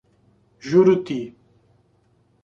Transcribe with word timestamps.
Juruti 0.59 1.19